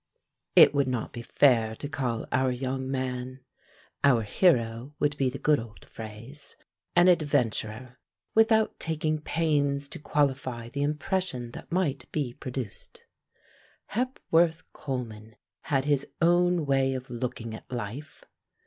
[0.55, 3.41] It would not be fair to call our young man
[4.03, 6.55] ("our hero" would be the good old phrase)
[6.95, 7.99] an adventurer,
[8.33, 13.03] without taking pains to qualify the impression that might be produced.
[13.91, 15.35] Hepworth Coleman
[15.65, 18.25] had his own way of looking at life.